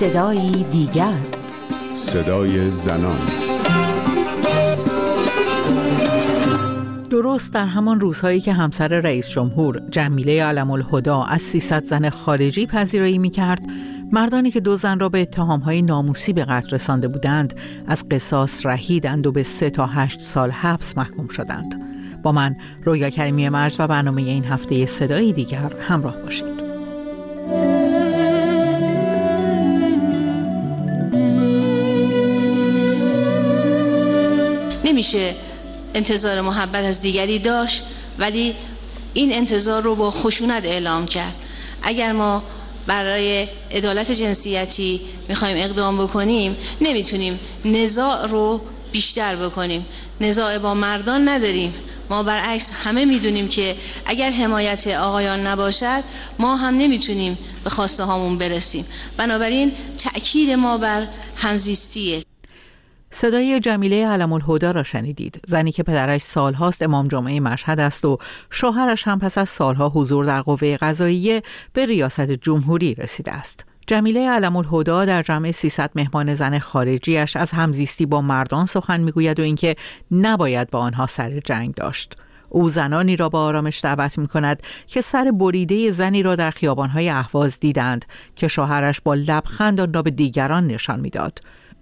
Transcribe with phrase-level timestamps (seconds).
[0.00, 1.14] صدای دیگر.
[1.94, 3.18] صدای زنان.
[7.10, 12.66] درست در همان روزهایی که همسر رئیس جمهور جمیله علم الهدا از 300 زن خارجی
[12.66, 13.62] پذیرایی می کرد
[14.12, 17.54] مردانی که دو زن را به اتهامهای ناموسی به قتل رسانده بودند
[17.86, 21.82] از قصاص رهیدند و به سه تا هشت سال حبس محکوم شدند.
[22.22, 26.59] با من رویا کریمی مرز و برنامه این هفته صدایی دیگر همراه باشید.
[34.90, 35.34] نمیشه
[35.94, 37.82] انتظار محبت از دیگری داشت
[38.18, 38.54] ولی
[39.14, 41.34] این انتظار رو با خشونت اعلام کرد.
[41.82, 42.42] اگر ما
[42.86, 48.60] برای عدالت جنسیتی می‌خوایم اقدام بکنیم نمی‌تونیم نزاع رو
[48.92, 49.86] بیشتر بکنیم.
[50.20, 51.74] نزاع با مردان نداریم.
[52.10, 56.02] ما برعکس همه می‌دونیم که اگر حمایت آقایان نباشد
[56.38, 58.86] ما هم نمی‌تونیم به خواسته هامون برسیم.
[59.16, 62.22] بنابراین تأکید ما بر همزیستیه.
[63.12, 65.40] صدای جمیله علم الهدا را شنیدید.
[65.46, 68.18] زنی که پدرش سالهاست امام جامعه مشهد است و
[68.50, 73.64] شوهرش هم پس از سالها حضور در قوه قضاییه به ریاست جمهوری رسیده است.
[73.86, 79.40] جمیله علم الهدا در جمع 300 مهمان زن خارجیش از همزیستی با مردان سخن می‌گوید
[79.40, 79.76] و اینکه
[80.10, 82.16] نباید با آنها سر جنگ داشت.
[82.48, 87.08] او زنانی را با آرامش دعوت می کند که سر بریده زنی را در خیابانهای
[87.08, 88.04] اهواز دیدند
[88.36, 91.40] که شوهرش با لبخند آن را به دیگران نشان می‌داد.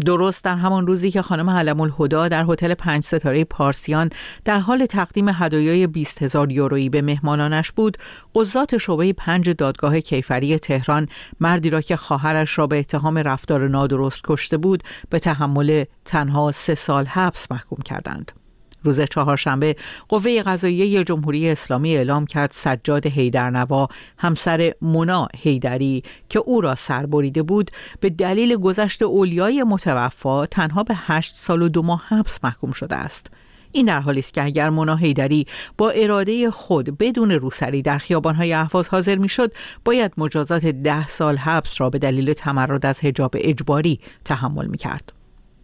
[0.00, 4.10] درست در همان روزی که خانم علم الهدا در هتل پنج ستاره پارسیان
[4.44, 7.98] در حال تقدیم هدایای 20 هزار یورویی به مهمانانش بود
[8.34, 11.08] قضات شعبه پنج دادگاه کیفری تهران
[11.40, 16.74] مردی را که خواهرش را به اتهام رفتار نادرست کشته بود به تحمل تنها سه
[16.74, 18.39] سال حبس محکوم کردند.
[18.82, 19.76] روز چهارشنبه
[20.08, 27.06] قوه قضاییه جمهوری اسلامی اعلام کرد سجاد هیدرنوا همسر مونا هیدری که او را سر
[27.06, 32.38] بریده بود به دلیل گذشت اولیای متوفا تنها به هشت سال و دو ماه حبس
[32.44, 33.30] محکوم شده است
[33.72, 35.46] این در حالی است که اگر مونا هیدری
[35.78, 39.52] با اراده خود بدون روسری در خیابانهای اهواز حاضر می‌شد
[39.84, 45.19] باید مجازات ده سال حبس را به دلیل تمرد از حجاب اجباری تحمل می کرد.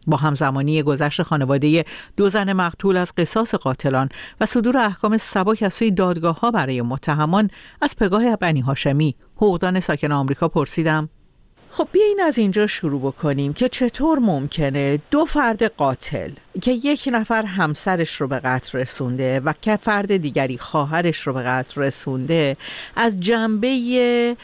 [0.07, 1.85] با همزمانی گذشت خانواده
[2.17, 4.09] دو زن مقتول از قصاص قاتلان
[4.41, 7.51] و صدور احکام سبک از سوی دادگاه ها برای متهمان
[7.83, 11.09] از پگاه بنی هاشمی حقوقدان ساکن آمریکا پرسیدم.
[11.71, 16.31] خب بیاین از اینجا شروع بکنیم که چطور ممکنه دو فرد قاتل
[16.63, 21.43] که یک نفر همسرش رو به قتل رسونده و که فرد دیگری خواهرش رو به
[21.43, 22.57] قتل رسونده
[22.97, 24.37] از جنبه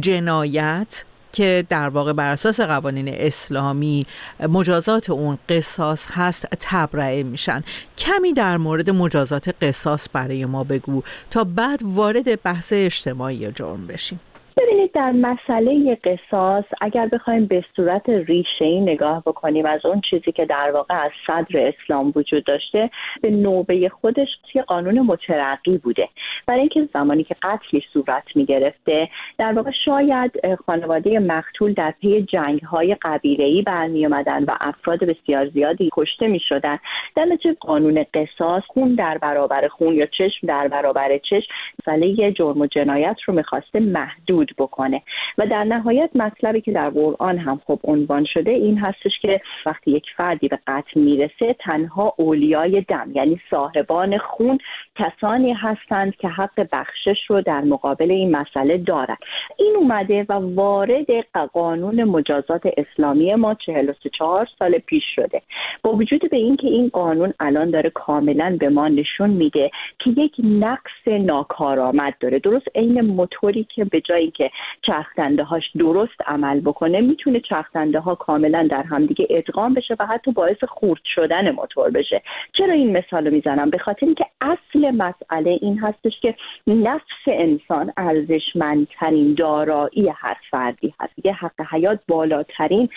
[0.00, 4.06] جنایت که در واقع بر اساس قوانین اسلامی
[4.48, 7.64] مجازات اون قصاص هست تبرئه میشن.
[7.98, 14.20] کمی در مورد مجازات قصاص برای ما بگو تا بعد وارد بحث اجتماعی جرم بشیم.
[14.58, 20.32] ببینید در مسئله قصاص اگر بخوایم به صورت ریشه ای نگاه بکنیم از اون چیزی
[20.32, 22.90] که در واقع از صدر اسلام وجود داشته
[23.22, 26.08] به نوبه خودش یه قانون مترقی بوده.
[26.46, 29.08] برای اینکه زمانی که قتلی صورت می گرفته
[29.38, 30.32] در واقع شاید
[30.66, 36.40] خانواده مقتول در پی جنگ های قبیله ای برمی و افراد بسیار زیادی کشته می
[36.40, 36.78] شدن
[37.16, 41.46] در نتیجه قانون قصاص خون در برابر خون یا چشم در برابر چشم
[41.82, 45.02] مسئله جرم و جنایت رو می‌خواسته محدود بکنه.
[45.38, 49.90] و در نهایت مطلبی که در قرآن هم خب عنوان شده این هستش که وقتی
[49.90, 54.58] یک فردی به قتل می‌رسه تنها اولیای دم یعنی صاحبان خون
[54.98, 59.18] کسانی هستند که حق بخشش رو در مقابل این مسئله دارند
[59.56, 61.06] این اومده و وارد
[61.52, 65.42] قانون مجازات اسلامی ما 44 سال پیش شده.
[65.82, 70.34] با وجود به اینکه این قانون الان داره کاملا به ما نشون میده که یک
[70.44, 72.38] نقص ناکارآمد داره.
[72.38, 74.50] درست عین موتوری که به جای که
[74.82, 80.30] چرخدنده هاش درست عمل بکنه می‌تونه چرخدنده ها کاملا در همدیگه ادغام بشه و حتی
[80.30, 82.22] باعث خورد شدن موتور بشه.
[82.52, 86.34] چرا این مثال رو می‌زنم؟ به خاطر اینکه اصل مسئله این هستش که
[86.66, 91.12] نفس انسان ارزشمندترین دارایی هر فردی هست.
[91.24, 92.88] یه حق حیات بالاترین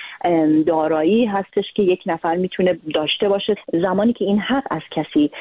[0.68, 3.56] دارایی هستش که یک نفر می‌تونه داشته باشه.
[3.74, 5.32] زمانی که این حق از کسی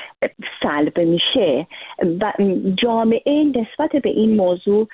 [0.63, 1.67] سلب میشه
[2.21, 2.33] و
[2.83, 4.89] جامعه نسبت به این موضوع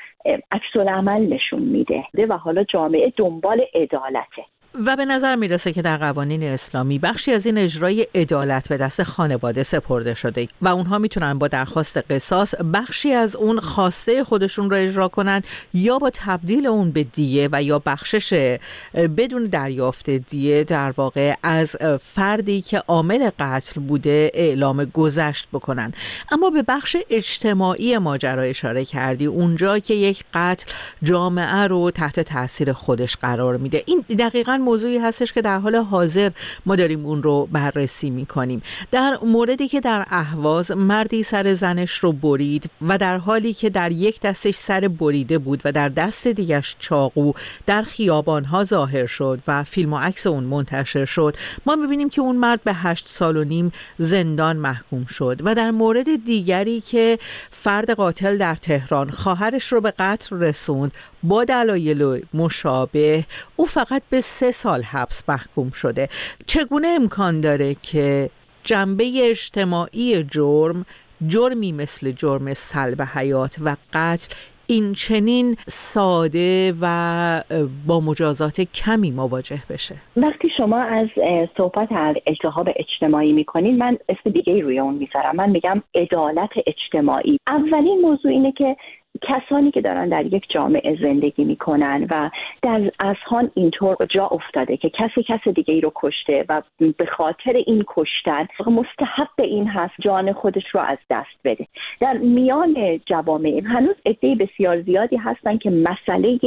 [0.50, 4.44] عکس عمل نشون میده و حالا جامعه دنبال عدالته.
[4.84, 9.02] و به نظر می‌رسه که در قوانین اسلامی بخشی از این اجرای عدالت به دست
[9.02, 14.76] خانواده سپرده شده و اونها می‌تونن با درخواست قصاص بخشی از اون خواسته خودشون رو
[14.76, 15.43] اجرا کنن
[15.75, 18.58] یا با تبدیل اون به دیه و یا بخشش
[18.94, 21.76] بدون دریافت دیه در واقع از
[22.14, 25.93] فردی که عامل قتل بوده اعلام گذشت بکنن.
[26.32, 30.67] اما به بخش اجتماعی ماجرا اشاره کردی اونجا که یک قتل
[31.02, 33.82] جامعه رو تحت تاثیر خودش قرار میده.
[33.87, 36.30] این دقیقا موضوعی هستش که در حال حاضر
[36.66, 38.62] ما داریم اون رو بررسی می‌کنیم.
[38.90, 43.92] در موردی که در اهواز مردی سر زنش رو برید و در حالی که در
[43.92, 47.32] یک دستش سر بریده بود و در دست دیگش چاقو
[47.66, 51.36] در خیابان ها ظاهر شد و فیلم و عکس اون منتشر شد
[51.66, 55.70] ما می‌بینیم که اون مرد به هشت سال و نیم زندان محکوم شد و در
[55.70, 57.18] مورد دیگری که
[57.50, 60.92] فرد قاتل در تهران خواهرش رو به قتل رسوند
[61.22, 63.24] با دلایل مشابه
[63.56, 66.08] او فقط به سه سال حبس محکوم شده.
[66.46, 68.31] چگونه امکان داره که
[68.64, 70.87] جنبه اجتماعی جرم
[71.26, 74.34] جرمی مثل جرم سلب حیات و قتل
[74.69, 77.43] این چنین ساده و
[77.87, 81.08] با مجازات کمی مواجه بشه؟ وقتی شما از
[81.56, 85.37] صحبت از اجتهاب اجتماعی می‌کنین من اسم دیگه روی اون می‌ذارم.
[85.37, 87.38] من میگم عدالت اجتماعی.
[87.46, 88.76] اولین موضوع اینه که
[89.22, 92.30] کسانی که دارن در یک جامعه زندگی می‌کنن و
[92.62, 96.62] در اذهان اینطور جا افتاده که کسی کس دیگه ای رو کشته و
[96.98, 101.66] به خاطر این کشتن مستحق این هست جان خودش رو از دست بده.
[102.00, 106.38] در میان جوامع هنوز عده بسیار زیادی هستن که مسئله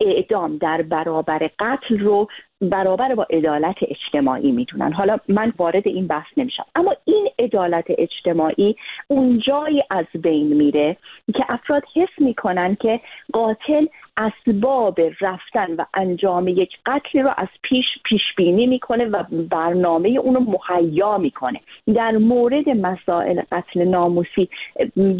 [0.00, 2.28] اعدام در برابر قتل رو
[2.60, 4.92] برابر با عدالت اجتماعی می‌دونن.
[4.92, 6.64] حالا من وارد این بحث نمیشم.
[6.74, 8.76] اما این عدالت اجتماعی
[9.08, 10.96] اونجایی از بین میره
[11.34, 13.00] که افراد حس می‌کنن که
[13.32, 13.86] قاتل
[14.20, 20.40] اسباب رفتن و انجام یک قتلی رو از پیش پیش بینی می‌کنه و برنامه اونو
[20.40, 21.60] مهیا می‌کنه.
[21.94, 24.48] در مورد مسائل قتل ناموسی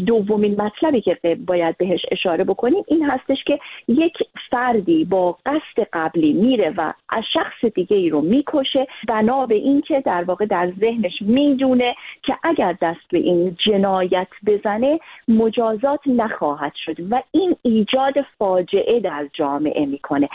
[0.05, 4.13] دومین مطلبی که باید بهش اشاره بکنیم این هستش که یک
[4.51, 8.87] فردی با قصد قبلی میره و از شخص دیگه ای رو می‌کشه.
[9.07, 14.99] بنا به اینکه در واقع در ذهنش می‌دونه که اگر دست به این جنایت بزنه
[15.27, 20.29] مجازات نخواهد شد و این ایجاد فاجعه در جامعه می‌کنه.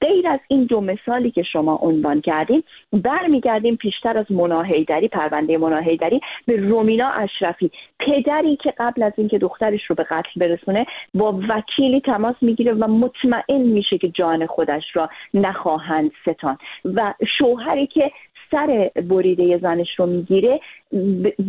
[0.00, 6.20] غیر از این دو مثالی که شما عنوان کردیم برمیگردیم پیشتر از مناهیدری پرونده مناهیدری
[6.46, 7.70] به رومینا اشرفی.
[7.98, 12.86] پدری که قبل از اینکه دخترش رو به قتل برسونه با وکیلی تماس می‌گیره و
[12.86, 16.58] مطمئن میشه که جان خودش را نخواهند ستان.
[16.84, 18.12] و شوهری که
[18.52, 20.60] سر بریده زنش رو می‌گیره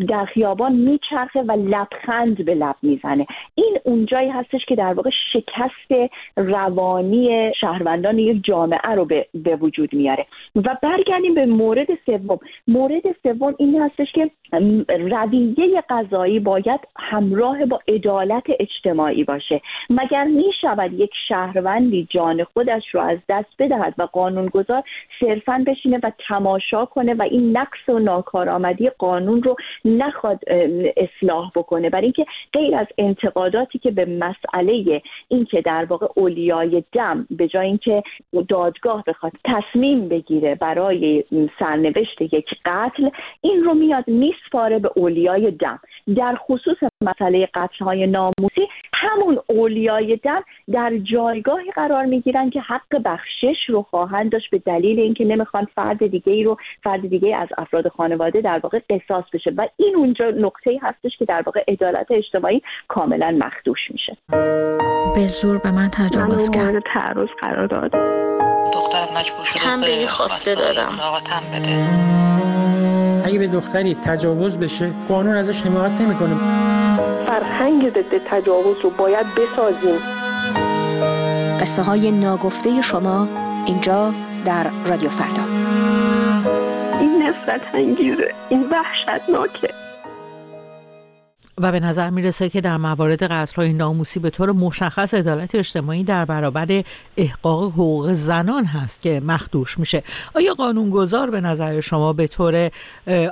[0.07, 3.25] در خیابان میچرخه و لبخند به لب می‌زنه.
[3.55, 9.93] این اونجایی هستش که در واقع شکست روانی شهروندان یک جامعه رو به, به وجود
[9.93, 10.25] میاره.
[10.55, 12.39] و برگردیم به مورد سوم.
[12.67, 14.31] مورد سوم این هستش که
[14.89, 19.61] رویه قضایی باید همراه با عدالت اجتماعی باشه.
[19.89, 24.83] مگر می شود یک شهروندی جان خودش رو از دست بدهد و قانونگذار
[25.19, 29.55] صرفا بشینه و تماشا کنه و این نقص و ناکارآمدی قانون رو
[29.85, 30.39] نخواد
[30.97, 31.89] اصلاح بکنه.
[31.89, 37.67] برای اینکه غیر از انتقاداتی که به مسئله اینکه در واقع اولیای دم به جای
[37.67, 38.03] اینکه
[38.49, 41.23] دادگاه بخواد تصمیم بگیره برای
[41.59, 43.09] سرنوشت یک قتل
[43.41, 45.79] این رو میاد میسپاره به اولیای دم.
[46.15, 53.01] در خصوص مسئله قتل های ناموسی همون اولیای دم در جایگاهی قرار می‌گیرن که حق
[53.05, 57.47] بخشش رو خواهند داشت به دلیل اینکه نمی‌خوان فرد دیگه ای رو فرد دیگه از
[57.57, 59.51] افراد خانواده در واقع قصاص بشه.
[59.57, 64.17] و این اونجا نقطه هستش که در واقع عدالت اجتماعی کاملا مخدوش میشه.
[65.15, 66.83] به زور به من تجاوز کرد.
[66.93, 67.91] تعرض قرار داد.
[68.73, 70.91] دختر مجبور شده به خواسته دارم.
[71.53, 72.32] بده.
[73.23, 76.35] اگه به دختری تجاوز بشه قانون ازش حمایت نمی‌کنه.
[77.27, 79.99] فرهنگ ضد تجاوز رو باید بسازیم.
[81.61, 83.27] قصه های ناگفته شما
[83.65, 84.13] اینجا
[84.45, 85.43] در رادیو فردا.
[86.99, 89.82] این نفرت انگیزه این وحشتناکه.
[91.57, 96.25] و به نظر می‌رسه که در موارد قتلهای ناموسی به طور مشخص عدالت اجتماعی در
[96.25, 96.83] برابر
[97.17, 100.03] احقاق حقوق زنان هست که مخدوش میشه.
[100.35, 102.71] آیا قانونگذار به نظر شما به طور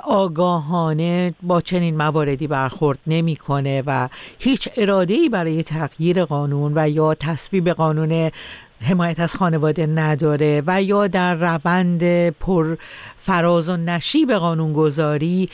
[0.04, 7.14] آگاهانه با چنین مواردی برخورد نمی‌کنه و هیچ اراده ای برای تغییر قانون و یا
[7.14, 8.30] تصویب قانون
[8.82, 12.76] حمایت از خانواده نداره و یا در روند پر
[13.16, 15.48] فراز و نشیب قانونگذاری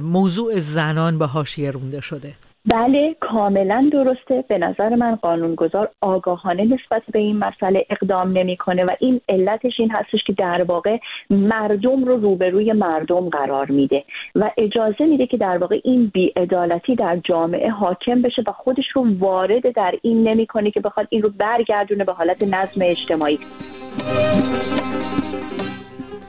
[0.00, 2.34] موضوع زنان به حاشیه رونده شده.
[2.66, 4.44] بله کاملا درسته.
[4.48, 9.90] به نظر من قانونگذار آگاهانه نسبت به این مسئله اقدام نمی‌کنه و این علتش این
[9.90, 10.98] هستش که در واقع
[11.30, 14.04] مردم رو روبروی مردم قرار میده
[14.34, 19.06] و اجازه میده که در واقع این بیعدالتی در جامعه حاکم بشه و خودش رو
[19.18, 23.38] وارد در این نمی‌کنه که بخواد این رو برگردونه به حالت نظم اجتماعی.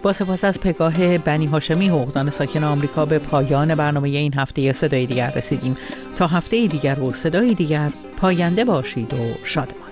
[0.02, 5.06] با سپاس از پگاه بنی هاشمی حقوقدان ساکن آمریکا به پایان برنامه این هفته صدای
[5.06, 5.78] دیگر رسیدیم.
[6.18, 9.87] تا هفته دیگر و صدای دیگر پاینده باشید و شادمان